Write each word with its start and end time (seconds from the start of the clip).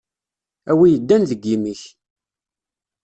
A 0.71 0.73
wi 0.77 0.87
iddan 0.95 1.23
deg 1.29 1.41
imi-k! 1.55 1.83